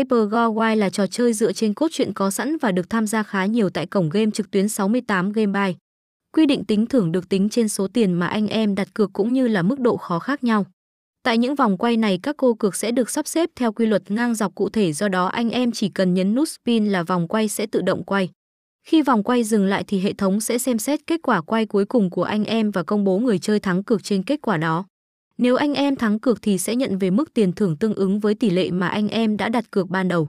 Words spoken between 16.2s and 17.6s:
nút spin là vòng quay